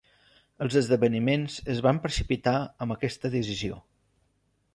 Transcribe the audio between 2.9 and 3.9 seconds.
aquesta decisió.